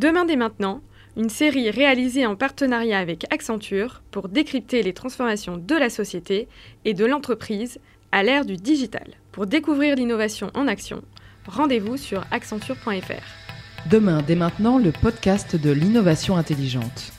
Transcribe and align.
Demain 0.00 0.24
dès 0.24 0.36
maintenant, 0.36 0.80
une 1.18 1.28
série 1.28 1.68
réalisée 1.68 2.24
en 2.24 2.34
partenariat 2.34 2.98
avec 2.98 3.30
Accenture 3.30 4.00
pour 4.10 4.30
décrypter 4.30 4.82
les 4.82 4.94
transformations 4.94 5.58
de 5.58 5.74
la 5.74 5.90
société 5.90 6.48
et 6.86 6.94
de 6.94 7.04
l'entreprise 7.04 7.78
à 8.10 8.22
l'ère 8.22 8.46
du 8.46 8.56
digital. 8.56 9.06
Pour 9.30 9.46
découvrir 9.46 9.96
l'innovation 9.96 10.50
en 10.54 10.68
action, 10.68 11.02
rendez-vous 11.46 11.98
sur 11.98 12.24
accenture.fr. 12.30 13.90
Demain 13.90 14.22
dès 14.26 14.36
maintenant, 14.36 14.78
le 14.78 14.90
podcast 14.90 15.54
de 15.54 15.70
l'innovation 15.70 16.38
intelligente. 16.38 17.12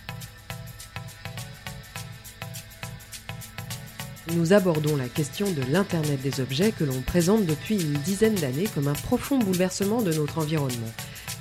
Nous 4.34 4.54
abordons 4.54 4.96
la 4.96 5.08
question 5.08 5.52
de 5.52 5.62
l'Internet 5.72 6.20
des 6.24 6.42
objets 6.42 6.72
que 6.72 6.84
l'on 6.84 7.02
présente 7.02 7.46
depuis 7.46 7.80
une 7.80 7.94
dizaine 7.94 8.34
d'années 8.34 8.68
comme 8.74 8.88
un 8.88 8.94
profond 8.94 9.38
bouleversement 9.38 10.02
de 10.02 10.14
notre 10.14 10.40
environnement. 10.40 10.92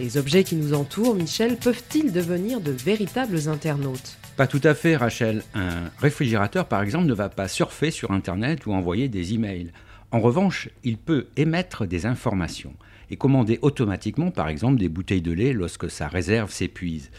Les 0.00 0.16
objets 0.16 0.44
qui 0.44 0.56
nous 0.56 0.72
entourent, 0.72 1.14
Michel, 1.14 1.58
peuvent-ils 1.58 2.10
devenir 2.10 2.62
de 2.62 2.70
véritables 2.70 3.50
internautes? 3.50 4.16
Pas 4.38 4.46
tout 4.46 4.60
à 4.64 4.72
fait, 4.72 4.96
Rachel. 4.96 5.42
Un 5.52 5.90
réfrigérateur, 5.98 6.64
par 6.64 6.80
exemple, 6.80 7.04
ne 7.04 7.12
va 7.12 7.28
pas 7.28 7.48
surfer 7.48 7.90
sur 7.90 8.10
Internet 8.10 8.64
ou 8.64 8.72
envoyer 8.72 9.10
des 9.10 9.34
emails. 9.34 9.72
En 10.10 10.20
revanche, 10.20 10.70
il 10.84 10.96
peut 10.96 11.26
émettre 11.36 11.84
des 11.86 12.06
informations 12.06 12.72
et 13.10 13.16
commander 13.16 13.58
automatiquement, 13.60 14.30
par 14.30 14.48
exemple, 14.48 14.78
des 14.78 14.88
bouteilles 14.88 15.20
de 15.20 15.32
lait 15.32 15.52
lorsque 15.52 15.90
sa 15.90 16.08
réserve 16.08 16.50
s'épuise. 16.50 17.10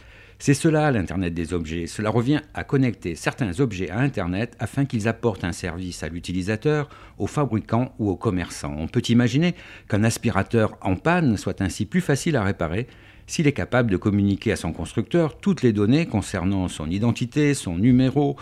C'est 0.41 0.55
cela 0.55 0.89
l'Internet 0.89 1.35
des 1.35 1.53
objets. 1.53 1.85
Cela 1.85 2.09
revient 2.09 2.39
à 2.55 2.63
connecter 2.63 3.13
certains 3.13 3.59
objets 3.59 3.91
à 3.91 3.99
Internet 3.99 4.55
afin 4.57 4.85
qu'ils 4.85 5.07
apportent 5.07 5.43
un 5.43 5.51
service 5.51 6.01
à 6.01 6.09
l'utilisateur, 6.09 6.89
aux 7.19 7.27
fabricants 7.27 7.93
ou 7.99 8.09
aux 8.09 8.15
commerçants. 8.15 8.75
On 8.75 8.87
peut 8.87 9.03
imaginer 9.09 9.53
qu'un 9.87 10.03
aspirateur 10.03 10.79
en 10.81 10.95
panne 10.95 11.37
soit 11.37 11.61
ainsi 11.61 11.85
plus 11.85 12.01
facile 12.01 12.35
à 12.37 12.43
réparer 12.43 12.87
s'il 13.27 13.45
est 13.45 13.53
capable 13.53 13.91
de 13.91 13.97
communiquer 13.97 14.51
à 14.51 14.55
son 14.55 14.73
constructeur 14.73 15.37
toutes 15.37 15.61
les 15.61 15.73
données 15.73 16.07
concernant 16.07 16.67
son 16.67 16.89
identité, 16.89 17.53
son 17.53 17.77
numéro 17.77 18.35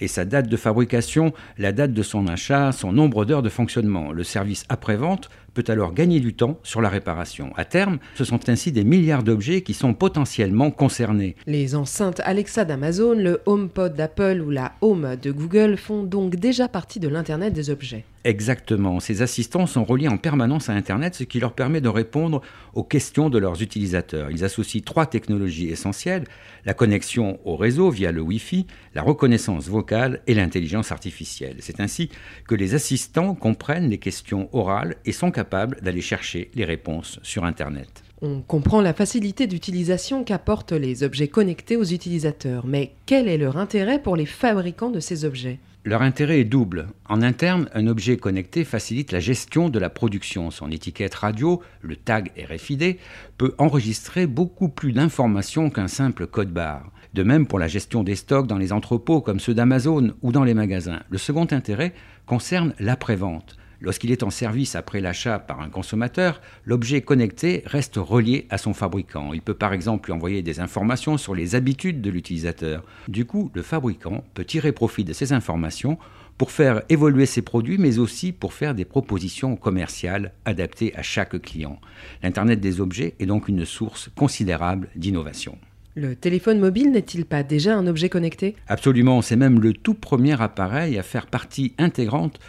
et 0.00 0.08
sa 0.08 0.24
date 0.24 0.48
de 0.48 0.56
fabrication, 0.56 1.32
la 1.56 1.70
date 1.70 1.92
de 1.92 2.02
son 2.02 2.26
achat, 2.26 2.72
son 2.72 2.92
nombre 2.92 3.24
d'heures 3.24 3.42
de 3.42 3.48
fonctionnement. 3.48 4.10
Le 4.10 4.24
service 4.24 4.64
après-vente 4.68 5.30
peut 5.54 5.64
alors 5.68 5.94
gagner 5.94 6.20
du 6.20 6.34
temps 6.34 6.58
sur 6.62 6.82
la 6.82 6.88
réparation. 6.88 7.52
À 7.56 7.64
terme, 7.64 7.98
ce 8.14 8.24
sont 8.24 8.48
ainsi 8.48 8.72
des 8.72 8.84
milliards 8.84 9.22
d'objets 9.22 9.62
qui 9.62 9.72
sont 9.72 9.94
potentiellement 9.94 10.70
concernés. 10.70 11.36
Les 11.46 11.74
enceintes 11.74 12.20
Alexa 12.24 12.64
d'Amazon, 12.64 13.14
le 13.14 13.40
HomePod 13.46 13.94
d'Apple 13.94 14.42
ou 14.44 14.50
la 14.50 14.72
Home 14.80 15.16
de 15.20 15.30
Google 15.30 15.76
font 15.76 16.02
donc 16.02 16.36
déjà 16.36 16.68
partie 16.68 17.00
de 17.00 17.08
l'Internet 17.08 17.52
des 17.52 17.70
objets. 17.70 18.04
Exactement. 18.24 19.00
Ces 19.00 19.20
assistants 19.20 19.66
sont 19.66 19.84
reliés 19.84 20.08
en 20.08 20.16
permanence 20.16 20.70
à 20.70 20.72
Internet, 20.72 21.14
ce 21.14 21.24
qui 21.24 21.40
leur 21.40 21.52
permet 21.52 21.82
de 21.82 21.90
répondre 21.90 22.40
aux 22.72 22.82
questions 22.82 23.28
de 23.28 23.36
leurs 23.36 23.60
utilisateurs. 23.60 24.30
Ils 24.30 24.44
associent 24.44 24.80
trois 24.80 25.04
technologies 25.04 25.68
essentielles, 25.68 26.24
la 26.64 26.72
connexion 26.72 27.38
au 27.44 27.56
réseau 27.56 27.90
via 27.90 28.12
le 28.12 28.22
Wi-Fi, 28.22 28.66
la 28.94 29.02
reconnaissance 29.02 29.68
vocale 29.68 30.22
et 30.26 30.32
l'intelligence 30.32 30.90
artificielle. 30.90 31.56
C'est 31.60 31.80
ainsi 31.80 32.08
que 32.48 32.54
les 32.54 32.74
assistants 32.74 33.34
comprennent 33.34 33.90
les 33.90 33.98
questions 33.98 34.48
orales 34.54 34.96
et 35.04 35.12
sont 35.12 35.30
capables 35.30 35.43
d'aller 35.82 36.00
chercher 36.00 36.50
les 36.54 36.64
réponses 36.64 37.18
sur 37.22 37.44
Internet. 37.44 38.02
On 38.22 38.40
comprend 38.40 38.80
la 38.80 38.94
facilité 38.94 39.46
d'utilisation 39.46 40.24
qu'apportent 40.24 40.72
les 40.72 41.02
objets 41.02 41.28
connectés 41.28 41.76
aux 41.76 41.84
utilisateurs, 41.84 42.66
mais 42.66 42.92
quel 43.06 43.28
est 43.28 43.38
leur 43.38 43.56
intérêt 43.56 44.00
pour 44.00 44.16
les 44.16 44.26
fabricants 44.26 44.90
de 44.90 45.00
ces 45.00 45.24
objets? 45.24 45.58
Leur 45.86 46.00
intérêt 46.00 46.40
est 46.40 46.44
double. 46.44 46.86
En 47.10 47.20
interne, 47.20 47.68
un 47.74 47.86
objet 47.86 48.16
connecté 48.16 48.64
facilite 48.64 49.12
la 49.12 49.20
gestion 49.20 49.68
de 49.68 49.78
la 49.78 49.90
production. 49.90 50.50
Son 50.50 50.70
étiquette 50.70 51.14
radio, 51.14 51.60
le 51.82 51.96
tag 51.96 52.30
RFID, 52.50 52.96
peut 53.36 53.54
enregistrer 53.58 54.26
beaucoup 54.26 54.70
plus 54.70 54.92
d'informations 54.92 55.68
qu'un 55.68 55.88
simple 55.88 56.26
code 56.26 56.54
barre. 56.54 56.90
De 57.12 57.22
même 57.22 57.46
pour 57.46 57.58
la 57.58 57.68
gestion 57.68 58.02
des 58.02 58.16
stocks 58.16 58.46
dans 58.46 58.56
les 58.56 58.72
entrepôts 58.72 59.20
comme 59.20 59.40
ceux 59.40 59.52
d'Amazon 59.52 60.14
ou 60.22 60.32
dans 60.32 60.44
les 60.44 60.54
magasins. 60.54 61.02
Le 61.10 61.18
second 61.18 61.46
intérêt 61.50 61.92
concerne 62.24 62.72
l'après-vente. 62.80 63.58
Lorsqu'il 63.84 64.12
est 64.12 64.22
en 64.22 64.30
service 64.30 64.76
après 64.76 65.02
l'achat 65.02 65.38
par 65.38 65.60
un 65.60 65.68
consommateur, 65.68 66.40
l'objet 66.64 67.02
connecté 67.02 67.62
reste 67.66 67.96
relié 67.96 68.46
à 68.48 68.56
son 68.56 68.72
fabricant. 68.72 69.34
Il 69.34 69.42
peut 69.42 69.52
par 69.52 69.74
exemple 69.74 70.08
lui 70.08 70.14
envoyer 70.14 70.40
des 70.40 70.58
informations 70.58 71.18
sur 71.18 71.34
les 71.34 71.54
habitudes 71.54 72.00
de 72.00 72.08
l'utilisateur. 72.08 72.82
Du 73.08 73.26
coup, 73.26 73.50
le 73.52 73.60
fabricant 73.60 74.24
peut 74.32 74.46
tirer 74.46 74.72
profit 74.72 75.04
de 75.04 75.12
ces 75.12 75.34
informations 75.34 75.98
pour 76.38 76.50
faire 76.50 76.80
évoluer 76.88 77.26
ses 77.26 77.42
produits, 77.42 77.76
mais 77.76 77.98
aussi 77.98 78.32
pour 78.32 78.54
faire 78.54 78.74
des 78.74 78.86
propositions 78.86 79.54
commerciales 79.54 80.32
adaptées 80.46 80.96
à 80.96 81.02
chaque 81.02 81.38
client. 81.42 81.78
L'Internet 82.22 82.60
des 82.60 82.80
objets 82.80 83.14
est 83.20 83.26
donc 83.26 83.48
une 83.48 83.66
source 83.66 84.08
considérable 84.16 84.88
d'innovation. 84.96 85.58
Le 85.96 86.16
téléphone 86.16 86.58
mobile 86.58 86.90
n'est-il 86.90 87.24
pas 87.24 87.44
déjà 87.44 87.76
un 87.76 87.86
objet 87.86 88.08
connecté? 88.08 88.56
Absolument, 88.66 89.22
c'est 89.22 89.36
même 89.36 89.60
le 89.60 89.74
tout 89.74 89.94
premier 89.94 90.40
appareil 90.42 90.98
à 90.98 91.04
faire 91.04 91.26
partie 91.26 91.72
intégrante 91.78 92.40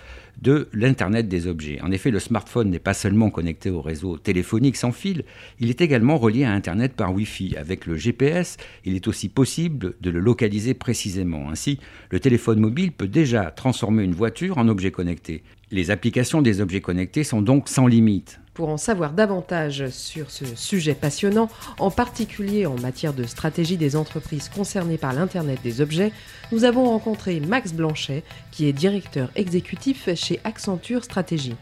de 0.41 0.67
l'Internet 0.73 1.27
des 1.27 1.47
objets. 1.47 1.79
En 1.81 1.91
effet, 1.91 2.11
le 2.11 2.19
smartphone 2.19 2.69
n'est 2.69 2.79
pas 2.79 2.93
seulement 2.93 3.29
connecté 3.29 3.69
au 3.69 3.81
réseau 3.81 4.17
téléphonique 4.17 4.77
sans 4.77 4.91
fil, 4.91 5.23
il 5.59 5.69
est 5.69 5.81
également 5.81 6.17
relié 6.17 6.43
à 6.43 6.51
Internet 6.51 6.93
par 6.93 7.13
Wi-Fi. 7.13 7.55
Avec 7.57 7.85
le 7.85 7.95
GPS, 7.95 8.57
il 8.83 8.95
est 8.95 9.07
aussi 9.07 9.29
possible 9.29 9.95
de 10.01 10.09
le 10.09 10.19
localiser 10.19 10.73
précisément. 10.73 11.49
Ainsi, 11.49 11.79
le 12.09 12.19
téléphone 12.19 12.59
mobile 12.59 12.91
peut 12.91 13.07
déjà 13.07 13.51
transformer 13.51 14.03
une 14.03 14.13
voiture 14.13 14.57
en 14.57 14.67
objet 14.67 14.91
connecté. 14.91 15.43
Les 15.71 15.91
applications 15.91 16.41
des 16.41 16.61
objets 16.61 16.81
connectés 16.81 17.23
sont 17.23 17.41
donc 17.41 17.69
sans 17.69 17.87
limite. 17.87 18.39
Pour 18.55 18.69
en 18.69 18.77
savoir 18.77 19.11
davantage 19.11 19.89
sur 19.89 20.31
ce 20.31 20.45
sujet 20.55 20.93
passionnant, 20.95 21.49
en 21.77 21.91
particulier 21.91 22.65
en 22.65 22.79
matière 22.79 23.13
de 23.13 23.25
stratégie 23.25 23.75
des 23.75 23.97
entreprises 23.97 24.47
concernées 24.47 24.97
par 24.97 25.11
l'Internet 25.11 25.59
des 25.61 25.81
objets, 25.81 26.13
nous 26.53 26.63
avons 26.63 26.85
rencontré 26.85 27.41
Max 27.41 27.73
Blanchet, 27.73 28.23
qui 28.51 28.65
est 28.67 28.71
directeur 28.71 29.29
exécutif 29.35 30.07
chez 30.15 30.39
Accenture 30.45 31.03
Stratégie. 31.03 31.55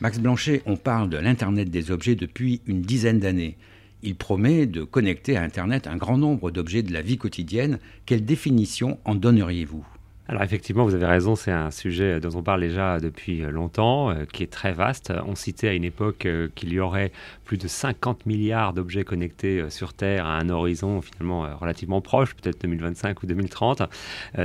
Max 0.00 0.20
Blanchet, 0.20 0.62
on 0.66 0.76
parle 0.76 1.10
de 1.10 1.16
l'Internet 1.16 1.68
des 1.68 1.90
objets 1.90 2.14
depuis 2.14 2.60
une 2.66 2.82
dizaine 2.82 3.18
d'années. 3.18 3.56
Il 4.04 4.14
promet 4.14 4.66
de 4.66 4.84
connecter 4.84 5.36
à 5.36 5.42
Internet 5.42 5.88
un 5.88 5.96
grand 5.96 6.16
nombre 6.16 6.52
d'objets 6.52 6.84
de 6.84 6.92
la 6.92 7.02
vie 7.02 7.18
quotidienne. 7.18 7.80
Quelle 8.06 8.24
définition 8.24 8.98
en 9.04 9.16
donneriez-vous? 9.16 9.84
Alors 10.28 10.44
effectivement, 10.44 10.84
vous 10.84 10.94
avez 10.94 11.06
raison, 11.06 11.34
c'est 11.34 11.50
un 11.50 11.72
sujet 11.72 12.20
dont 12.20 12.30
on 12.36 12.44
parle 12.44 12.60
déjà 12.60 13.00
depuis 13.00 13.40
longtemps, 13.40 14.10
euh, 14.10 14.24
qui 14.24 14.44
est 14.44 14.52
très 14.52 14.72
vaste. 14.72 15.12
On 15.26 15.34
citait 15.34 15.66
à 15.66 15.72
une 15.72 15.82
époque 15.82 16.26
euh, 16.26 16.48
qu'il 16.54 16.72
y 16.72 16.78
aurait 16.78 17.10
plus 17.44 17.58
de 17.58 17.66
50 17.66 18.24
milliards 18.24 18.72
d'objets 18.72 19.02
connectés 19.02 19.58
euh, 19.58 19.68
sur 19.68 19.94
Terre 19.94 20.24
à 20.26 20.38
un 20.38 20.48
horizon 20.48 21.02
finalement 21.02 21.56
relativement 21.58 22.00
proche, 22.00 22.34
peut-être 22.34 22.62
2025 22.62 23.20
ou 23.22 23.26
2030. 23.26 23.82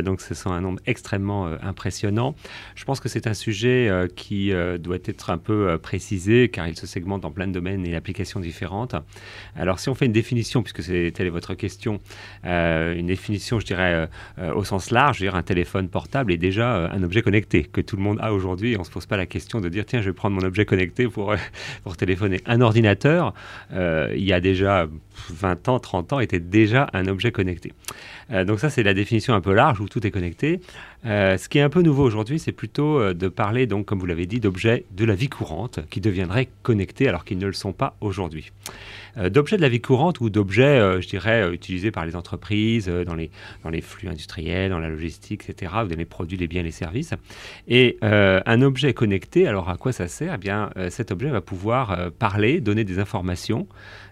donc 0.04 0.22
ce 0.22 0.34
sont 0.34 0.52
un 0.52 0.62
nombre 0.62 0.80
extrêmement 0.88 1.46
impressionnant. 1.62 2.36
Je 2.74 2.84
pense 2.84 3.00
que 3.00 3.08
c'est 3.08 3.28
un 3.28 3.34
sujet 3.34 3.90
qui 4.16 4.52
doit 4.80 4.98
être 5.06 5.30
un 5.30 5.38
peu 5.38 5.78
précisé, 5.82 6.50
car 6.50 6.68
il 6.68 6.76
se 6.76 6.88
segmente 6.88 7.26
en 7.26 7.32
plein 7.32 7.48
de 7.48 7.54
domaines 7.54 7.86
et 7.86 7.96
applications 7.96 8.40
différentes. 8.40 8.96
Alors 9.56 9.80
si 9.80 9.90
on 9.90 9.96
fait 9.96 10.06
une 10.06 10.12
définition, 10.12 10.64
puisque 10.64 10.84
c'est 10.84 11.12
telle 11.14 11.30
votre 11.30 11.54
question, 11.54 12.00
une 12.44 13.08
définition, 13.08 13.60
je 13.60 13.66
dirais, 13.66 14.10
au 14.56 14.64
sens 14.64 14.92
large, 14.92 15.20
je 15.20 15.28
un 15.28 15.44
téléphone 15.44 15.68
téléphone 15.78 15.90
portable 15.90 16.32
est 16.32 16.38
déjà 16.38 16.76
euh, 16.76 16.88
un 16.92 17.04
objet 17.04 17.22
connecté 17.22 17.64
que 17.64 17.82
tout 17.82 17.98
le 17.98 18.02
monde 18.02 18.18
a 18.22 18.34
aujourd'hui. 18.34 18.76
on 18.80 18.84
se 18.84 18.90
pose 18.90 19.06
pas 19.06 19.18
la 19.18 19.26
question 19.26 19.62
de 19.62 19.70
dire 19.70 19.86
tiens, 19.86 20.02
je 20.02 20.10
vais 20.10 20.14
prendre 20.14 20.36
mon 20.36 20.46
objet 20.46 20.66
connecté 20.66 21.08
pour, 21.08 21.32
euh, 21.32 21.38
pour 21.84 21.98
téléphoner. 21.98 22.42
Un 22.46 22.62
ordinateur, 22.62 23.34
euh, 23.74 24.12
il 24.16 24.24
y 24.24 24.34
a 24.34 24.40
déjà 24.40 24.88
20 25.30 25.70
ans, 25.70 25.80
30 25.80 26.14
ans, 26.14 26.20
était 26.20 26.40
déjà 26.40 26.88
un 26.94 27.08
objet 27.08 27.32
connecté. 27.32 27.74
donc 28.46 28.60
ça, 28.60 28.70
c'est 28.70 28.84
la 28.84 28.94
définition 28.94 29.34
un 29.34 29.42
peu 29.42 29.54
large 29.54 29.80
où 29.80 29.88
tout 29.88 30.06
est 30.06 30.12
connecté. 30.12 30.60
Ce 31.04 31.48
qui 31.48 31.58
est 31.58 31.62
un 31.62 31.70
peu 31.70 31.82
nouveau 31.82 32.04
aujourd'hui, 32.04 32.40
c'est 32.40 32.52
plutôt 32.52 33.14
de 33.14 33.28
parler, 33.28 33.68
donc, 33.68 33.86
comme 33.86 34.00
vous 34.00 34.06
l'avez 34.06 34.26
dit, 34.26 34.40
d'objets 34.40 34.86
de 34.92 35.06
la 35.06 35.16
vie 35.16 35.30
courante 35.30 35.80
qui 35.90 36.02
deviendraient 36.02 36.50
connectés 36.64 37.08
alors 37.08 37.26
qu'ils 37.26 37.38
ne 37.38 37.48
le 37.48 37.54
sont 37.54 37.74
pas 37.74 37.96
aujourd'hui. 38.02 38.52
Euh, 39.18 39.30
d'objets 39.30 39.58
de 39.58 39.62
la 39.62 39.70
vie 39.70 39.82
courante 39.82 40.20
ou 40.20 40.30
d'objets, 40.30 40.64
euh, 40.64 41.02
je 41.02 41.08
dirais, 41.08 41.42
euh, 41.42 41.52
utilisés 41.52 41.92
par 41.92 42.06
les 42.06 42.16
entreprises, 42.16 42.88
dans, 42.88 43.16
les, 43.16 43.32
dans 43.64 43.70
les 43.70 43.82
flux 43.82 44.08
industriels, 44.08 44.70
dans 44.70 44.80
la 44.80 44.90
logistique, 44.90 45.50
etc., 45.50 45.74
ou 45.84 45.88
dans 45.88 45.96
les 45.96 46.06
produits, 46.06 46.38
les 46.38 46.48
biens, 46.48 46.64
les 46.64 46.72
services. 46.72 47.14
Et 47.68 47.98
un 48.02 48.62
objet 48.62 48.94
connecté, 48.94 49.48
alors 49.48 49.70
à 49.70 49.78
quoi 49.78 49.92
ça 49.92 50.08
sert? 50.08 50.34
Eh 50.36 50.38
bien, 50.38 50.70
cet 50.90 51.12
objet 51.12 51.30
va 51.30 51.42
pouvoir 51.42 52.12
parler, 52.12 52.62
donner 52.62 52.84
des 52.84 53.00
informations, 53.00 53.68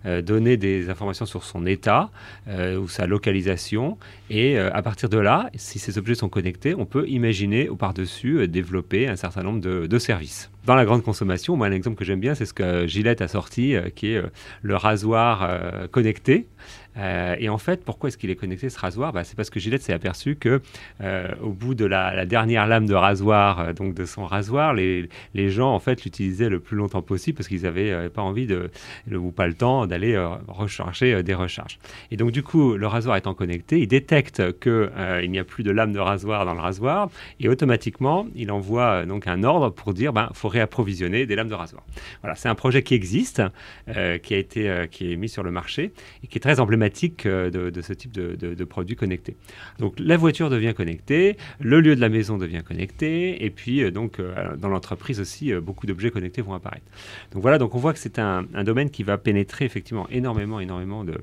donner 0.05 0.57
des 0.57 0.89
informations 0.89 1.25
sur 1.25 1.43
son 1.43 1.65
état 1.65 2.11
ou 2.47 2.87
sa 2.87 3.05
localisation. 3.05 3.97
Et 4.29 4.57
à 4.57 4.81
partir 4.81 5.09
de 5.09 5.17
là, 5.17 5.49
si 5.55 5.79
ces 5.79 5.97
objets 5.97 6.15
sont 6.15 6.29
connectés, 6.29 6.73
on 6.77 6.85
peut 6.85 7.07
imaginer 7.07 7.69
au 7.69 7.75
par-dessus 7.75 8.47
développer 8.47 9.07
un 9.07 9.15
certain 9.15 9.43
nombre 9.43 9.61
de, 9.61 9.87
de 9.87 9.99
services. 9.99 10.51
dans 10.65 10.75
la 10.75 10.85
grande 10.85 11.03
consommation, 11.03 11.55
moi, 11.55 11.67
un 11.67 11.71
exemple 11.71 11.97
que 11.97 12.05
j'aime 12.05 12.19
bien, 12.19 12.35
c'est 12.35 12.45
ce 12.45 12.53
que 12.53 12.87
Gillette 12.87 13.21
a 13.21 13.27
sorti, 13.27 13.75
qui 13.95 14.13
est 14.13 14.21
le 14.61 14.75
rasoir 14.75 15.49
connecté. 15.91 16.47
Euh, 16.97 17.35
et 17.39 17.49
en 17.49 17.57
fait, 17.57 17.83
pourquoi 17.83 18.07
est-ce 18.09 18.17
qu'il 18.17 18.29
est 18.29 18.35
connecté 18.35 18.69
ce 18.69 18.79
rasoir? 18.79 19.13
Bah, 19.13 19.23
C'est 19.23 19.35
parce 19.35 19.49
que 19.49 19.59
Gillette 19.59 19.81
s'est 19.81 19.93
aperçu 19.93 20.35
que 20.35 20.61
euh, 21.01 21.27
au 21.41 21.49
bout 21.49 21.75
de 21.75 21.85
la, 21.85 22.25
dernière 22.25 22.67
lame 22.67 22.85
de 22.85 22.93
rasoir, 22.93 23.59
euh, 23.59 23.73
donc 23.73 23.93
de 23.93 24.05
son 24.05 24.25
rasoir, 24.25 24.73
les, 24.73 25.09
les 25.33 25.49
gens 25.49 25.73
en 25.73 25.79
fait 25.79 26.03
l'utilisaient 26.03 26.49
le 26.49 26.59
plus 26.59 26.77
longtemps 26.77 27.01
possible 27.01 27.37
parce 27.37 27.47
qu'ils 27.47 27.63
n'avaient 27.63 28.09
pas 28.09 28.21
envie 28.21 28.47
de, 28.47 28.69
ou 29.11 29.31
pas 29.31 29.47
le 29.47 29.53
temps 29.53 29.87
d'aller 29.87 30.17
recharger 30.47 31.23
des 31.23 31.33
recharges. 31.33 31.79
Et 32.11 32.17
donc 32.17 32.31
du 32.31 32.43
coup, 32.43 32.75
le 32.75 32.87
rasoir 32.87 33.17
étant 33.17 33.33
connecté, 33.33 33.79
il 33.79 33.87
détecte 33.87 34.59
qu'il 34.59 35.29
n'y 35.29 35.39
a 35.39 35.43
plus 35.43 35.63
de 35.63 35.71
lame 35.71 35.93
de 35.93 35.99
rasoir 35.99 36.45
dans 36.45 36.53
le 36.53 36.59
rasoir 36.59 37.09
et 37.39 37.49
automatiquement, 37.49 38.27
il 38.35 38.51
envoie 38.51 39.05
donc 39.05 39.27
un 39.27 39.43
ordre 39.43 39.69
pour 39.69 39.93
dire 39.93 40.13
ben 40.13 40.29
faut 40.33 40.47
réapprovisionner 40.47 41.25
des 41.25 41.35
lames 41.35 41.49
de 41.49 41.53
rasoir. 41.53 41.83
Voilà, 42.21 42.35
c'est 42.35 42.49
un 42.49 42.55
projet 42.55 42.83
qui 42.83 42.93
existe, 42.93 43.41
qui 43.87 44.33
a 44.33 44.37
été 44.37 44.87
qui 44.91 45.11
est 45.11 45.15
mis 45.15 45.29
sur 45.29 45.43
le 45.43 45.51
marché 45.51 45.91
et 46.23 46.27
qui 46.27 46.37
est 46.37 46.41
très 46.41 46.59
emblématique 46.59 46.84
euh, 47.25 47.49
de, 47.49 47.81
ce 47.81 47.93
type 47.93 48.11
de, 48.11 48.35
de, 48.35 48.63
produits 48.63 48.95
connectés. 48.95 49.35
Donc 49.79 49.95
la 49.99 50.17
voiture 50.17 50.49
devient 50.49 50.73
connectée, 50.75 51.37
le 51.59 51.79
lieu 51.79 51.95
de 51.95 52.01
la 52.01 52.09
maison 52.09 52.37
devient 52.37 52.63
connecté, 52.65 53.43
et 53.43 53.49
puis 53.49 53.83
euh, 53.83 53.91
donc 53.91 54.19
euh, 54.19 54.55
dans 54.57 54.69
l'entreprise 54.69 55.19
aussi, 55.19 55.53
beaucoup 55.53 55.85
d'objets 55.85 56.11
connectés 56.11 56.41
vont 56.41 56.53
apparaître. 56.53 56.85
Donc 57.31 57.41
voilà, 57.41 57.57
donc 57.57 57.75
on 57.75 57.79
voit 57.79 57.93
que 57.93 57.99
c'est 57.99 58.19
un, 58.19 58.43
domaine 58.63 58.89
qui 58.89 59.03
va 59.03 59.17
pénétrer 59.17 59.65
effectivement 59.65 60.07
énormément, 60.09 60.59
énormément 60.59 61.03
de 61.03 61.15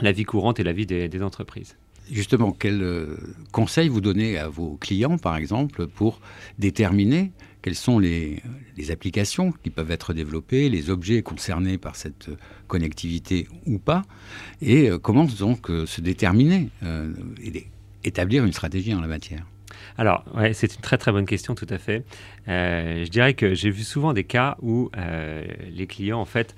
la 0.00 0.12
vie 0.12 0.24
courante 0.24 0.60
et 0.60 0.64
la 0.64 0.72
vie 0.72 0.86
des, 0.86 1.22
entreprises. 1.22 1.76
Justement, 2.10 2.52
quel 2.52 3.16
conseil 3.52 3.88
vous 3.88 4.00
donnez 4.00 4.38
à 4.38 4.48
vos 4.48 4.76
clients, 4.80 5.18
par 5.18 5.36
exemple, 5.36 5.86
pour 5.86 6.20
déterminer 6.58 7.30
quelles 7.62 7.74
sont 7.74 7.98
les, 7.98 8.42
applications 8.90 9.52
qui 9.52 9.70
peuvent 9.70 9.90
être 9.90 10.14
développées, 10.14 10.70
les 10.70 10.88
objets 10.88 11.22
concernés 11.22 11.76
par 11.76 11.96
cette 11.96 12.30
connectivité 12.66 13.46
ou 13.66 13.78
pas, 13.78 14.02
et 14.62 14.88
euh, 14.88 14.98
comment 14.98 15.24
donc 15.24 15.70
euh, 15.70 15.84
se 15.84 16.00
déterminer 16.00 16.70
euh, 16.82 17.12
et 17.42 17.66
établir 18.04 18.44
une 18.44 18.52
stratégie 18.52 18.94
en 18.94 19.00
la 19.00 19.06
matière 19.06 19.44
alors, 19.98 20.24
ouais, 20.34 20.52
c'est 20.52 20.74
une 20.74 20.80
très 20.80 20.98
très 20.98 21.12
bonne 21.12 21.26
question, 21.26 21.54
tout 21.54 21.66
à 21.70 21.78
fait. 21.78 22.04
je 22.46 23.08
dirais 23.08 23.34
que 23.34 23.54
j'ai 23.54 23.70
vu 23.70 23.82
souvent 23.82 24.12
des 24.12 24.24
cas 24.24 24.56
où 24.62 24.90
les 25.70 25.86
clients, 25.86 26.20
en 26.20 26.24
fait, 26.24 26.54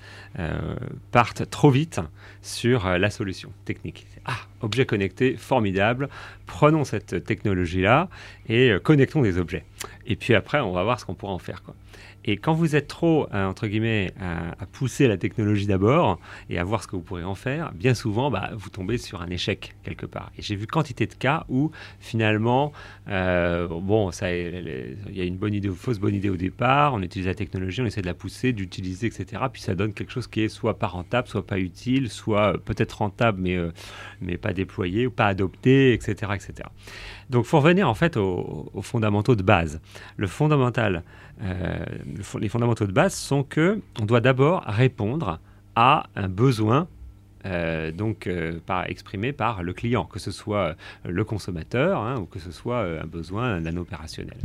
partent 1.11 1.49
trop 1.49 1.69
vite 1.69 1.99
sur 2.41 2.87
la 2.87 3.09
solution 3.09 3.51
technique. 3.65 4.05
Ah, 4.25 4.37
objet 4.61 4.85
connecté, 4.85 5.35
formidable. 5.35 6.09
Prenons 6.45 6.85
cette 6.85 7.23
technologie-là 7.25 8.09
et 8.47 8.73
connectons 8.81 9.21
des 9.21 9.37
objets. 9.37 9.65
Et 10.05 10.15
puis 10.15 10.33
après, 10.35 10.59
on 10.59 10.71
va 10.71 10.83
voir 10.83 10.99
ce 10.99 11.05
qu'on 11.05 11.15
pourra 11.15 11.33
en 11.33 11.39
faire. 11.39 11.63
Quoi. 11.63 11.75
Et 12.25 12.37
quand 12.37 12.53
vous 12.53 12.75
êtes 12.75 12.87
trop, 12.87 13.27
euh, 13.33 13.45
entre 13.45 13.67
guillemets, 13.67 14.13
à, 14.19 14.65
pousser 14.65 15.07
la 15.07 15.17
technologie 15.17 15.67
d'abord 15.67 16.19
et 16.49 16.57
à 16.57 16.63
voir 16.63 16.81
ce 16.81 16.87
que 16.87 16.95
vous 16.95 17.01
pourrez 17.01 17.23
en 17.23 17.35
faire, 17.35 17.71
bien 17.73 17.93
souvent, 17.93 18.31
bah, 18.31 18.51
vous 18.55 18.69
tombez 18.69 18.97
sur 18.97 19.21
un 19.21 19.29
échec 19.29 19.75
quelque 19.83 20.05
part. 20.05 20.31
Et 20.37 20.41
j'ai 20.41 20.55
vu 20.55 20.67
quantité 20.67 21.05
de 21.05 21.13
cas 21.13 21.45
où, 21.49 21.71
finalement, 21.99 22.71
euh, 23.09 23.67
bon, 23.67 24.09
il 24.11 25.15
y 25.15 25.21
a 25.21 25.25
une 25.25 25.37
bonne 25.37 25.53
idée 25.53 25.69
ou 25.69 25.75
fausse 25.75 25.99
bonne 25.99 26.15
idée 26.15 26.29
au 26.29 26.37
départ, 26.37 26.93
on 26.93 27.01
utilise 27.01 27.27
la 27.27 27.35
technologie, 27.35 27.81
on 27.81 27.85
essaie 27.85 28.01
de 28.01 28.07
la 28.07 28.13
pousser, 28.13 28.53
d'utiliser, 28.53 29.07
etc. 29.07 29.43
Puis 29.51 29.61
ça 29.61 29.75
donne 29.75 29.93
quelque 29.93 30.11
chose 30.11 30.27
qui 30.27 30.41
est 30.41 30.49
soit 30.49 30.79
pas 30.79 30.87
rentable, 30.87 31.27
soit 31.27 31.45
pas 31.45 31.59
utile, 31.59 32.09
soit 32.09 32.57
peut-être 32.63 32.93
rentable, 32.99 33.41
mais, 33.41 33.57
euh, 33.57 33.71
mais 34.21 34.37
pas 34.37 34.53
déployé 34.53 35.07
ou 35.07 35.11
pas 35.11 35.27
adopté, 35.27 35.93
etc. 35.93 36.31
etc. 36.35 36.69
Donc, 37.29 37.45
il 37.45 37.47
faut 37.47 37.59
revenir 37.59 37.89
en 37.89 37.93
fait 37.93 38.17
aux, 38.17 38.69
fondamentaux 38.81 39.35
de 39.35 39.43
base. 39.43 39.81
Le 40.17 40.27
fondamental, 40.27 41.03
euh, 41.41 41.83
les 42.39 42.49
fondamentaux 42.49 42.87
de 42.87 42.91
base 42.91 43.13
sont 43.13 43.43
que 43.43 43.81
on 43.99 44.05
doit 44.05 44.21
d'abord 44.21 44.63
répondre 44.65 45.39
à 45.75 46.07
un 46.15 46.27
besoin 46.27 46.87
euh, 47.45 47.91
donc 47.91 48.27
euh, 48.27 48.59
exprimé 48.87 49.33
par 49.33 49.63
le 49.63 49.73
client, 49.73 50.05
que 50.05 50.19
ce 50.19 50.31
soit 50.31 50.75
le 51.03 51.25
consommateur 51.25 51.99
hein, 51.99 52.17
ou 52.19 52.25
que 52.25 52.39
ce 52.39 52.51
soit 52.51 52.79
un 52.79 53.05
besoin 53.05 53.59
d'un 53.59 53.75
opérationnel. 53.75 54.37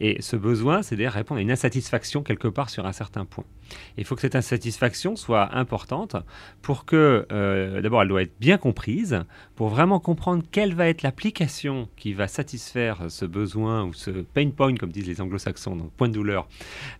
Et 0.00 0.22
ce 0.22 0.36
besoin, 0.36 0.82
c'est 0.82 0.96
de 0.96 1.04
répondre 1.04 1.38
à 1.38 1.42
une 1.42 1.50
insatisfaction 1.50 2.22
quelque 2.22 2.48
part 2.48 2.70
sur 2.70 2.86
un 2.86 2.92
certain 2.92 3.26
point. 3.26 3.44
Il 3.96 4.04
faut 4.04 4.14
que 4.14 4.20
cette 4.20 4.36
insatisfaction 4.36 5.16
soit 5.16 5.54
importante 5.56 6.16
pour 6.62 6.84
que, 6.84 7.26
euh, 7.32 7.80
d'abord, 7.80 8.02
elle 8.02 8.08
doit 8.08 8.22
être 8.22 8.38
bien 8.40 8.58
comprise, 8.58 9.24
pour 9.56 9.68
vraiment 9.68 10.00
comprendre 10.00 10.42
quelle 10.50 10.74
va 10.74 10.88
être 10.88 11.02
l'application 11.02 11.88
qui 11.96 12.12
va 12.12 12.28
satisfaire 12.28 13.04
ce 13.08 13.24
besoin 13.24 13.84
ou 13.84 13.92
ce 13.92 14.10
pain 14.10 14.50
point, 14.50 14.74
comme 14.76 14.90
disent 14.90 15.06
les 15.06 15.20
anglo-saxons, 15.20 15.76
donc 15.76 15.92
point 15.92 16.08
de 16.08 16.14
douleur. 16.14 16.48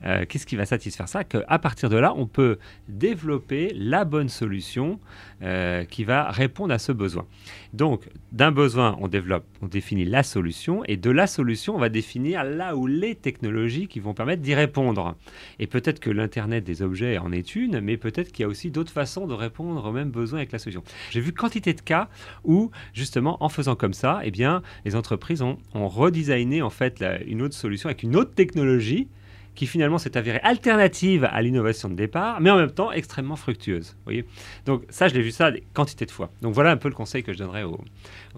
Euh, 0.05 0.25
qu'est-ce 0.29 0.47
qui 0.47 0.57
va 0.57 0.67
satisfaire 0.67 1.09
ça? 1.09 1.25
Qu'à 1.25 1.59
partir 1.59 1.89
de 1.89 1.97
là, 1.97 2.13
on 2.17 2.27
peut 2.27 2.59
développer 2.89 3.73
la 3.75 4.05
bonne 4.05 4.29
solution 4.29 4.99
euh, 5.43 5.85
qui 5.85 6.05
va 6.05 6.31
répondre 6.31 6.75
à 6.75 6.79
ce 6.79 6.93
besoin. 6.93 7.27
Donc, 7.73 8.09
d'un 8.33 8.51
besoin, 8.51 8.97
on 9.01 9.09
développe, 9.09 9.45
on 9.63 9.67
définit 9.67 10.05
la 10.05 10.23
solution, 10.23 10.83
et 10.87 10.97
de 10.97 11.11
la 11.11 11.27
solution, 11.27 11.77
on 11.77 11.79
va 11.79 11.89
définir 11.89 12.45
là 12.45 12.77
où 12.77 12.87
les 12.87 13.15
technologies 13.15 13.87
qui 13.87 14.01
vont 14.01 14.15
permettre 14.15 14.43
d'y 14.43 14.55
répondre. 14.55 15.15
Et 15.59 15.67
peut-être 15.67 16.01
que 16.01 16.11
l'Internet 16.11 16.58
des 16.65 16.83
objets 16.83 17.19
en 17.19 17.33
est 17.33 17.57
une, 17.57 17.81
mais 17.81 17.97
peut-être 17.97 18.33
qu'il 18.33 18.43
y 18.43 18.45
a 18.45 18.49
aussi 18.49 18.71
d'autres 18.71 18.93
façons 18.93 19.27
de 19.27 19.35
répondre 19.35 19.85
aux 19.85 19.93
mêmes 19.93 20.11
besoins 20.11 20.41
avec 20.41 20.53
la 20.53 20.59
solution. 20.59 20.83
J'ai 21.11 21.21
vu 21.21 21.33
quantité 21.33 21.73
de 21.73 21.81
cas 21.81 22.09
où, 22.45 22.71
justement, 22.93 23.43
en 23.43 23.49
faisant 23.49 23.77
comme 23.77 23.95
ça, 23.95 24.21
eh 24.25 24.31
bien, 24.31 24.63
les 24.85 24.97
entreprises 24.97 25.43
ont, 25.43 25.59
redesigné 25.75 26.61
en 26.61 26.71
fait 26.71 27.05
une 27.27 27.43
autre 27.43 27.55
solution 27.55 27.89
avec 27.89 28.03
une 28.03 28.17
autre 28.17 28.35
technologie 28.35 29.09
qui 29.55 29.67
finalement 29.67 29.99
s'est 29.99 30.17
avérée 30.17 30.41
alternative 30.45 31.25
à 31.25 31.43
l'innovation 31.43 31.89
de 31.89 31.95
départ, 31.95 32.41
mais 32.41 32.49
en 32.51 32.57
même 32.57 32.71
temps 32.71 32.93
extrêmement 32.93 33.35
fructueuse. 33.35 33.97
Voyez 34.05 34.25
Donc 34.67 34.85
ça, 34.89 35.09
je 35.09 35.15
l'ai 35.15 35.23
vu 35.23 35.33
ça 35.33 35.51
des 35.51 35.65
quantités 35.75 36.07
de 36.07 36.13
fois. 36.13 36.31
Donc 36.43 36.55
voilà 36.55 36.71
un 36.71 36.77
peu 36.77 36.89
le 36.89 36.95
conseil 36.95 37.25
que 37.25 37.33
je 37.33 37.39
donnerais 37.39 37.65
aux, 37.65 37.81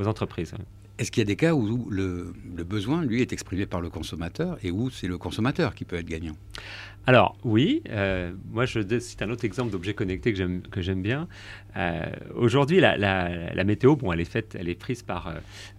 entreprises. 0.06 0.54
Est-ce 0.98 1.10
qu'il 1.10 1.20
y 1.20 1.24
a 1.24 1.26
des 1.26 1.36
cas 1.36 1.52
où 1.52 1.88
le, 1.90 2.32
besoin, 2.64 3.04
lui, 3.04 3.20
est 3.20 3.34
exprimé 3.34 3.66
par 3.66 3.82
le 3.82 3.90
consommateur 3.90 4.56
et 4.62 4.70
où 4.70 4.88
c'est 4.88 5.08
le 5.08 5.18
consommateur 5.18 5.74
qui 5.74 5.84
peut 5.84 5.96
être 5.96 6.08
gagnant? 6.08 6.36
Alors 7.06 7.36
oui, 7.44 7.82
euh, 7.88 8.32
moi 8.50 8.66
je 8.66 8.80
un 9.20 9.30
autre 9.30 9.44
exemple 9.44 9.70
d'objet 9.70 9.94
connecté 9.94 10.32
que 10.32 10.80
j'aime 10.82 11.02
bien. 11.02 11.28
Euh, 11.76 12.04
aujourd'hui, 12.34 12.78
la, 12.80 13.64
météo, 13.64 13.96
bon, 13.96 14.12
elle 14.12 14.20
est 14.20 14.24
faite, 14.24 14.56
elle 14.58 14.68
est 14.68 14.74
prise 14.74 15.02
par, 15.02 15.28
euh, 15.28 15.32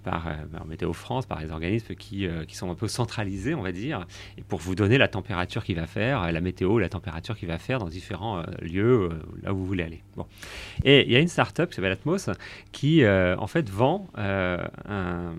par, 0.04 0.26
Météo 0.68 0.94
France, 0.94 1.26
par 1.26 1.40
les 1.42 1.52
organismes 1.52 1.96
qui, 1.96 2.28
qui, 2.48 2.56
sont 2.56 2.72
un 2.72 2.76
peu 2.76 2.88
centralisés, 2.88 3.54
on 3.56 3.62
va 3.62 3.72
dire, 3.72 4.06
et 4.38 4.42
pour 4.42 4.60
vous 4.60 4.74
donner 4.74 4.98
la 4.98 5.08
température 5.08 5.64
qu'il 5.64 5.76
va 5.76 5.86
faire, 5.86 6.32
la 6.32 6.42
météo, 6.42 6.80
la 6.80 6.90
température 6.90 7.38
qu'il 7.38 7.48
va 7.50 7.58
faire 7.58 7.80
dans 7.80 7.90
différents 7.90 8.44
lieux 8.62 9.10
là 9.44 9.54
où 9.54 9.58
vous 9.58 9.66
voulez 9.66 9.84
aller. 9.84 10.02
Bon. 10.16 10.26
Et 10.84 11.06
il 11.06 11.12
y 11.12 11.16
a 11.16 11.20
une 11.20 11.28
start-up 11.28 11.70
qui 11.70 11.76
s'appelle 11.76 11.92
Atmos 11.92 12.30
qui 12.72 13.06
en 13.06 13.48
fait 13.48 13.70
vend 13.70 14.08
un, 14.16 15.34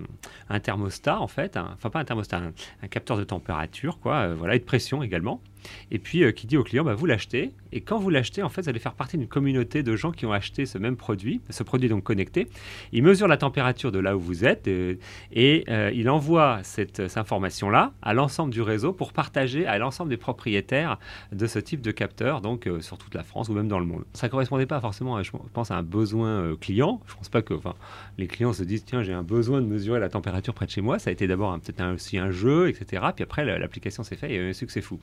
un, 0.49 0.61
thermostat, 0.61 1.20
en 1.20 1.28
fait, 1.28 1.56
enfin 1.56 1.90
pas 1.90 2.00
un 2.00 2.05
thermostat, 2.05 2.38
un, 2.38 2.52
un, 2.82 2.88
capteur 2.88 3.17
de 3.17 3.25
température, 3.25 3.99
quoi, 3.99 4.35
voilà, 4.35 4.55
et 4.55 4.58
de 4.58 4.64
pression 4.64 5.02
également 5.02 5.40
et 5.91 5.99
puis 5.99 6.25
euh, 6.25 6.32
qui 6.32 6.47
dit 6.47 6.56
au 6.56 6.64
client, 6.64 6.85
bah, 6.85 6.94
vous 6.94 7.06
l'achetez, 7.06 7.53
et 7.73 7.81
quand 7.81 7.99
vous 7.99 8.11
l'achetez, 8.11 8.43
en 8.43 8.49
fait, 8.49 8.62
vous 8.62 8.69
allez 8.69 8.79
faire 8.79 8.94
partie 8.94 9.17
d'une 9.17 9.29
communauté 9.29 9.82
de 9.82 9.97
gens 9.97 10.12
qui 10.12 10.26
ont 10.26 10.32
acheté 10.32 10.67
ce 10.67 10.79
même 10.79 10.97
produit, 10.97 11.41
ce 11.50 11.62
produit 11.62 11.88
donc 11.88 12.05
connecté. 12.05 12.47
Il 12.92 13.02
mesure 13.02 13.28
la 13.28 13.37
température 13.37 13.92
de 13.92 13.99
là 13.99 14.16
où 14.16 14.21
vous 14.21 14.45
êtes, 14.45 14.69
euh, 14.69 14.95
et 15.33 15.64
euh, 15.69 15.90
il 15.95 16.09
envoie 16.11 16.61
cette, 16.62 17.02
information-là 17.14 17.92
à 18.00 18.14
l'ensemble 18.14 18.52
du 18.52 18.62
réseau 18.62 18.92
pour 18.92 19.12
partager 19.12 19.66
à 19.66 19.78
l'ensemble 19.78 20.11
des 20.11 20.16
propriétaires 20.16 20.99
de 21.31 21.47
ce 21.47 21.59
type 21.59 21.83
de 21.83 21.90
capteur, 21.90 22.40
donc 22.40 22.69
sur 22.81 22.97
toute 22.97 23.14
la 23.14 23.23
France 23.23 23.49
ou 23.49 23.52
même 23.52 23.69
dans 23.69 23.78
le 23.78 23.85
monde. 23.85 24.04
Ça 24.14 24.26
ne 24.26 24.31
correspondait 24.31 24.66
pas 24.66 24.81
forcément, 24.81 25.23
je 25.23 25.31
pense, 25.52 25.71
à 25.71 25.76
un 25.76 25.83
besoin 25.83 26.57
client. 26.57 27.00
Je 27.07 27.12
ne 27.12 27.16
pense 27.19 27.28
pas 27.28 27.42
que 27.42 27.54
les 28.19 28.26
clients 28.26 28.52
se 28.52 28.62
disent, 28.64 28.85
tiens, 28.85 29.02
j'ai 29.02 29.12
un 29.12 29.23
besoin 29.23 29.61
de 29.61 29.66
mesurer 29.66 30.00
la 30.00 30.09
température 30.09 30.54
près 30.54 30.66
de 30.66 30.71
chez 30.71 30.81
moi. 30.81 30.99
Ça 30.99 31.11
a 31.11 31.12
été 31.12 31.26
d'abord 31.26 31.59
peut-être 31.61 31.95
aussi 31.95 32.19
un 32.19 32.31
jeu, 32.31 32.69
etc. 32.69 33.02
Puis 33.14 33.23
après, 33.23 33.45
l'application 33.59 34.02
s'est 34.02 34.16
faite 34.16 34.31
et 34.31 34.35
il 34.35 34.37
y 34.37 34.40
a 34.40 34.47
eu 34.47 34.50
un 34.50 34.54
succès 34.54 34.81
fou. 34.81 34.99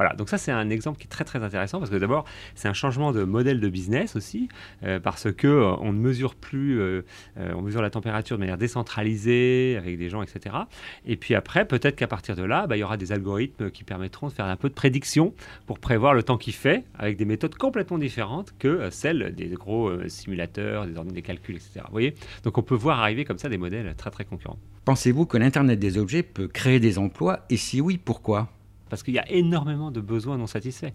Voilà, 0.00 0.14
donc 0.14 0.30
ça 0.30 0.38
c'est 0.38 0.50
un 0.50 0.70
exemple 0.70 0.98
qui 0.98 1.04
est 1.04 1.10
très 1.10 1.24
très 1.24 1.42
intéressant 1.42 1.78
parce 1.78 1.90
que 1.90 1.96
d'abord 1.96 2.24
c'est 2.54 2.68
un 2.68 2.72
changement 2.72 3.12
de 3.12 3.22
modèle 3.24 3.60
de 3.60 3.68
business 3.68 4.16
aussi 4.16 4.48
euh, 4.82 4.98
parce 4.98 5.30
que 5.30 5.46
euh, 5.46 5.76
on 5.82 5.92
ne 5.92 5.98
mesure 5.98 6.36
plus, 6.36 6.80
euh, 6.80 7.02
on 7.36 7.60
mesure 7.60 7.82
la 7.82 7.90
température 7.90 8.38
de 8.38 8.40
manière 8.40 8.56
décentralisée 8.56 9.76
avec 9.76 9.98
des 9.98 10.08
gens, 10.08 10.22
etc. 10.22 10.56
Et 11.04 11.16
puis 11.16 11.34
après 11.34 11.66
peut-être 11.66 11.96
qu'à 11.96 12.06
partir 12.06 12.34
de 12.34 12.42
là, 12.42 12.66
bah, 12.66 12.78
il 12.78 12.80
y 12.80 12.82
aura 12.82 12.96
des 12.96 13.12
algorithmes 13.12 13.70
qui 13.70 13.84
permettront 13.84 14.28
de 14.28 14.32
faire 14.32 14.46
un 14.46 14.56
peu 14.56 14.70
de 14.70 14.74
prédiction 14.74 15.34
pour 15.66 15.78
prévoir 15.78 16.14
le 16.14 16.22
temps 16.22 16.38
qu'il 16.38 16.54
fait 16.54 16.84
avec 16.98 17.18
des 17.18 17.26
méthodes 17.26 17.56
complètement 17.56 17.98
différentes 17.98 18.54
que 18.58 18.88
celles 18.88 19.34
des 19.34 19.48
gros 19.48 19.92
simulateurs, 20.08 20.86
des 20.86 20.96
ordinateurs 20.96 21.12
des 21.12 21.20
calculs, 21.20 21.56
etc. 21.56 21.80
Vous 21.84 21.92
voyez? 21.92 22.14
Donc 22.42 22.56
on 22.56 22.62
peut 22.62 22.74
voir 22.74 23.00
arriver 23.00 23.26
comme 23.26 23.36
ça 23.36 23.50
des 23.50 23.58
modèles 23.58 23.94
très 23.98 24.10
très 24.10 24.24
concurrents. 24.24 24.58
Pensez-vous 24.86 25.26
que 25.26 25.36
l'Internet 25.36 25.78
des 25.78 25.98
objets 25.98 26.22
peut 26.22 26.48
créer 26.48 26.80
des 26.80 26.96
emplois? 26.96 27.44
Et 27.50 27.58
si 27.58 27.82
oui, 27.82 27.98
pourquoi? 28.02 28.48
Parce 28.90 29.02
qu'il 29.02 29.14
y 29.14 29.18
a 29.18 29.30
énormément 29.30 29.90
de 29.90 30.00
besoins 30.00 30.36
non 30.36 30.46
satisfaits. 30.46 30.92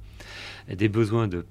Des 0.70 0.90
besoins 0.90 1.28
de 1.28 1.46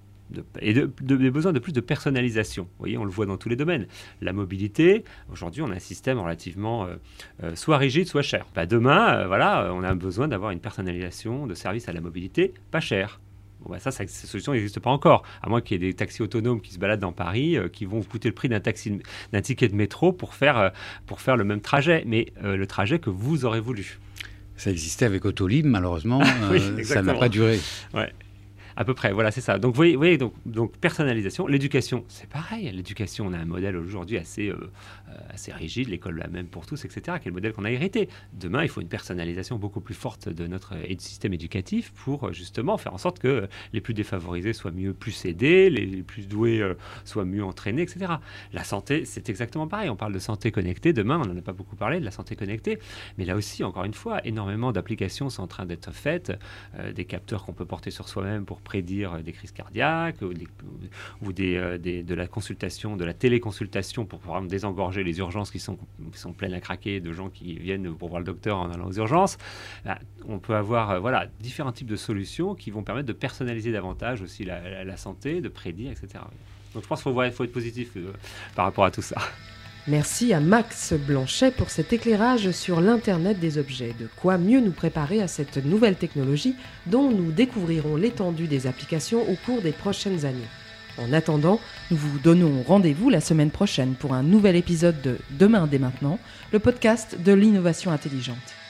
et 0.60 0.72
de, 0.72 0.90
des 1.00 1.30
besoins 1.30 1.52
de 1.52 1.58
plus 1.58 1.72
de 1.72 1.80
personnalisation. 1.80 2.64
Vous 2.64 2.78
voyez, 2.78 2.98
on 2.98 3.04
le 3.04 3.10
voit 3.10 3.26
dans 3.26 3.36
tous 3.36 3.48
les 3.48 3.56
domaines. 3.56 3.86
La 4.20 4.32
mobilité, 4.32 5.04
aujourd'hui, 5.30 5.62
on 5.62 5.70
a 5.70 5.74
un 5.74 5.78
système 5.78 6.18
relativement 6.18 6.86
euh, 6.86 6.96
euh, 7.42 7.54
soit 7.54 7.78
rigide, 7.78 8.06
soit 8.06 8.22
cher. 8.22 8.46
Bah, 8.54 8.66
demain, 8.66 9.18
euh, 9.18 9.26
voilà, 9.26 9.72
on 9.72 9.82
a 9.82 9.94
besoin 9.94 10.28
d'avoir 10.28 10.50
une 10.50 10.60
personnalisation 10.60 11.46
de 11.46 11.54
service 11.54 11.88
à 11.88 11.92
la 11.92 12.00
mobilité 12.00 12.54
pas 12.70 12.80
cher. 12.80 13.20
Bon, 13.60 13.70
bah 13.70 13.78
ça, 13.78 13.90
ces 13.90 14.06
solutions 14.08 14.52
n'existent 14.52 14.80
pas 14.80 14.90
encore, 14.90 15.22
à 15.42 15.48
moins 15.48 15.60
qu'il 15.60 15.80
y 15.80 15.84
ait 15.84 15.88
des 15.90 15.94
taxis 15.94 16.22
autonomes 16.22 16.60
qui 16.60 16.72
se 16.72 16.78
baladent 16.78 17.00
dans 17.00 17.12
Paris, 17.12 17.56
qui 17.72 17.86
vont 17.86 17.98
vous 17.98 18.08
coûter 18.08 18.28
le 18.28 18.34
prix 18.34 18.48
d'un 18.48 18.60
d'un 18.60 19.40
ticket 19.40 19.68
de 19.68 19.74
métro 19.74 20.12
pour 20.12 20.34
faire, 20.34 20.72
pour 21.06 21.20
faire 21.22 21.36
le 21.36 21.44
même 21.44 21.62
trajet, 21.62 22.02
mais 22.06 22.26
le 22.42 22.66
trajet 22.66 22.98
que 22.98 23.08
vous 23.08 23.46
aurez 23.46 23.60
voulu. 23.60 23.98
Ça 24.56 24.70
existait 24.70 25.04
avec 25.04 25.24
Autolib, 25.24 25.66
malheureusement, 25.66 26.22
ça 26.84 27.02
n'a 27.02 27.14
pas 27.14 27.28
duré. 27.28 27.60
Ouais. 27.92 28.12
À 28.76 28.84
peu 28.84 28.94
près, 28.94 29.12
voilà, 29.12 29.30
c'est 29.30 29.40
ça. 29.40 29.58
Donc, 29.58 29.76
vous 29.76 29.96
voyez, 29.96 30.18
donc, 30.18 30.34
donc, 30.46 30.76
personnalisation. 30.78 31.46
L'éducation, 31.46 32.04
c'est 32.08 32.28
pareil. 32.28 32.70
L'éducation, 32.72 33.26
on 33.26 33.32
a 33.32 33.38
un 33.38 33.44
modèle 33.44 33.76
aujourd'hui 33.76 34.18
assez, 34.18 34.48
euh, 34.48 34.70
euh, 35.08 35.12
assez 35.30 35.52
rigide, 35.52 35.88
l'école 35.88 36.18
la 36.18 36.26
même 36.26 36.46
pour 36.46 36.66
tous, 36.66 36.84
etc., 36.84 37.18
qui 37.20 37.28
est 37.28 37.30
le 37.30 37.34
modèle 37.34 37.52
qu'on 37.52 37.64
a 37.64 37.70
hérité. 37.70 38.08
Demain, 38.32 38.62
il 38.62 38.68
faut 38.68 38.80
une 38.80 38.88
personnalisation 38.88 39.58
beaucoup 39.58 39.80
plus 39.80 39.94
forte 39.94 40.28
de 40.28 40.46
notre 40.46 40.74
système 40.98 41.32
éducatif 41.34 41.92
pour 41.92 42.32
justement 42.32 42.76
faire 42.76 42.94
en 42.94 42.98
sorte 42.98 43.20
que 43.20 43.48
les 43.72 43.80
plus 43.80 43.94
défavorisés 43.94 44.52
soient 44.52 44.72
mieux 44.72 44.92
plus 44.92 45.24
aidés, 45.24 45.70
les, 45.70 46.02
plus 46.02 46.26
doués 46.26 46.60
euh, 46.60 46.74
soient 47.04 47.24
mieux 47.24 47.44
entraînés, 47.44 47.82
etc. 47.82 48.14
La 48.52 48.64
santé, 48.64 49.04
c'est 49.04 49.28
exactement 49.28 49.68
pareil. 49.68 49.88
On 49.88 49.96
parle 49.96 50.12
de 50.12 50.18
santé 50.18 50.50
connectée. 50.50 50.92
Demain, 50.92 51.20
on 51.22 51.26
n'en 51.26 51.38
a 51.38 51.42
pas 51.42 51.52
beaucoup 51.52 51.76
parlé 51.76 52.00
de 52.00 52.04
la 52.04 52.10
santé 52.10 52.34
connectée. 52.34 52.80
Mais 53.18 53.24
là 53.24 53.36
aussi, 53.36 53.62
encore 53.62 53.84
une 53.84 53.94
fois, 53.94 54.26
énormément 54.26 54.72
d'applications 54.72 55.30
sont 55.30 55.42
en 55.42 55.46
train 55.46 55.66
d'être 55.66 55.92
faites, 55.92 56.32
des 56.94 57.04
capteurs 57.04 57.44
qu'on 57.44 57.52
peut 57.52 57.66
porter 57.66 57.90
sur 57.90 58.08
soi-même 58.08 58.44
pour 58.44 58.60
prédire 58.64 59.22
des 59.22 59.32
crises 59.32 59.52
cardiaques 59.52 60.22
ou, 60.22 60.32
ou 61.22 61.32
des, 61.32 61.78
de 61.78 62.14
la 62.14 62.26
consultation, 62.26 62.96
de 62.96 63.04
la 63.04 63.14
téléconsultation 63.14 64.06
pour 64.06 64.18
pouvoir 64.18 64.42
désengorger 64.42 65.04
les 65.04 65.18
urgences 65.18 65.50
qui 65.50 65.60
sont, 65.60 65.78
qui 66.12 66.18
sont 66.18 66.32
pleines 66.32 66.54
à 66.54 66.60
craquer 66.60 67.00
de 67.00 67.12
gens 67.12 67.28
qui 67.28 67.54
viennent 67.58 67.94
pour 67.94 68.08
voir 68.08 68.20
le 68.20 68.26
docteur 68.26 68.58
en 68.58 68.70
allant 68.70 68.88
aux 68.88 68.92
urgences. 68.92 69.38
on 70.26 70.38
peut 70.38 70.56
avoir 70.56 70.90
euh, 70.90 70.98
voilà, 70.98 71.26
différents 71.40 71.72
types 71.72 71.86
de 71.86 71.96
solutions 71.96 72.54
qui 72.54 72.70
vont 72.70 72.82
permettre 72.82 73.06
de 73.06 73.12
personnaliser 73.12 73.72
davantage 73.72 74.22
aussi 74.22 74.44
la, 74.44 74.96
santé, 74.96 75.40
de 75.40 75.48
prédire, 75.48 75.92
etc. 75.92 76.24
Donc 76.74 76.82
je 76.82 76.88
pense 76.88 77.02
qu'il 77.02 77.12
faut, 77.12 77.30
faut, 77.30 77.44
être 77.44 77.52
positif 77.52 77.90
euh, 77.96 78.12
par 78.54 78.64
rapport 78.64 78.84
à 78.84 78.90
tout 78.90 79.02
ça. 79.02 79.16
Merci 79.86 80.32
à 80.32 80.40
Max 80.40 80.94
Blanchet 80.94 81.50
pour 81.50 81.68
cet 81.68 81.92
éclairage 81.92 82.50
sur 82.52 82.80
l'Internet 82.80 83.38
des 83.38 83.58
objets. 83.58 83.94
De 84.00 84.08
quoi 84.16 84.38
mieux 84.38 84.60
nous 84.60 84.70
préparer 84.70 85.20
à 85.20 85.28
cette 85.28 85.62
nouvelle 85.62 85.96
technologie 85.96 86.56
dont 86.86 87.10
nous 87.10 87.32
découvrirons 87.32 87.96
l'étendue 87.96 88.46
des 88.46 88.66
applications 88.66 89.20
au 89.30 89.34
cours 89.44 89.60
des 89.60 89.72
prochaines 89.72 90.24
années. 90.24 90.48
En 90.96 91.12
attendant, 91.12 91.60
nous 91.90 91.98
vous 91.98 92.18
donnons 92.18 92.62
rendez-vous 92.62 93.10
la 93.10 93.20
semaine 93.20 93.50
prochaine 93.50 93.94
pour 93.94 94.14
un 94.14 94.22
nouvel 94.22 94.56
épisode 94.56 95.02
de 95.02 95.18
Demain 95.32 95.66
dès 95.66 95.78
maintenant, 95.78 96.18
le 96.50 96.60
podcast 96.60 97.18
de 97.22 97.32
l'innovation 97.34 97.90
intelligente. 97.90 98.63